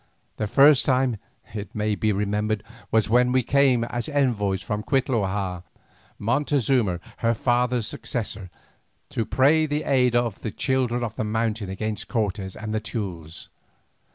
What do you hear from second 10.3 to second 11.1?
the children